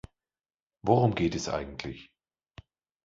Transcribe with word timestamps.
Worum 0.81 1.13
geht 1.13 1.35
es 1.35 1.47
eigentlich? 1.47 2.09